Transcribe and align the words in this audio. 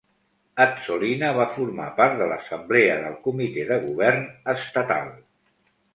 Azzolina 0.63 1.27
va 1.39 1.45
formar 1.57 1.85
part 2.01 2.17
de 2.21 2.29
l'Assemblea 2.33 2.95
del 3.05 3.19
Comitè 3.27 3.69
de 3.73 3.81
Govern 3.85 4.29
estatal. 4.55 5.13